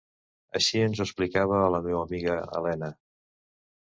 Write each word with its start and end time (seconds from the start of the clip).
Així 0.59 0.81
ens 0.85 1.01
ho 1.01 1.03
explicava 1.09 1.59
a 1.65 1.69
la 1.75 1.81
meua 1.91 2.03
amiga 2.09 2.39
Elena. 2.61 2.91